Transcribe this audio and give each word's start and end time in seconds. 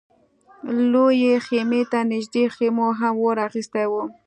لويې 0.91 1.33
خيمې 1.45 1.81
ته 1.91 1.99
نږدې 2.11 2.43
خيمو 2.55 2.87
هم 2.99 3.15
اور 3.23 3.37
اخيستی 3.47 3.85
و. 3.89 3.93